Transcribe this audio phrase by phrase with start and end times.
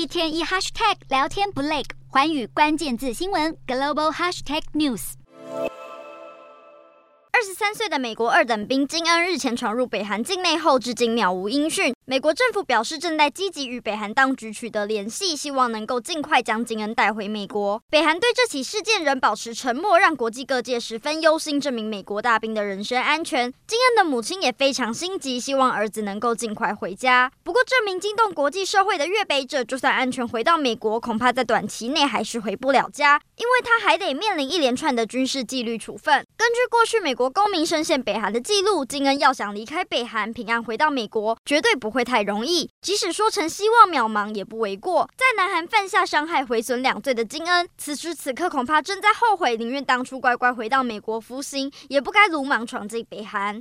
[0.00, 5.12] 一天一 hashtag 聊天不累，环宇关键字新闻 global hashtag news。
[7.30, 11.94] 二十三岁的美国二等兵金恩日前闯入北韩境内后，至今渺无音讯。
[12.10, 17.80] 美国政府表示，正在积极与北韩当局取得联系，希望能够尽快将金恩带回美国。
[17.88, 23.52] 北韩对这起事件仍保持沉默，让国际各界十分忧心这名美国大兵的人身安全。
[23.64, 27.30] 金恩的母亲也非常心急，希望儿子能够尽快回家。
[27.44, 36.26] 不过，这名惊动国际社会的越北者，就算安全回到美国，恐怕在短期内还是回不了家，因为他还得面临一连串的军事纪律处分。
[36.36, 42.70] 根据过去美国公民深陷北韩的记录，金恩要想离开北韩，平安回到美国，绝对不会会太容易。
[42.80, 45.08] 即使说成希望渺茫，也不为过。
[45.16, 53.58] 在南韩犯下伤害毁损两罪的金恩，此时此刻恐怕正在后悔，宁愿当初乖乖回到美国服刑，也不该鲁莽闯进北韩。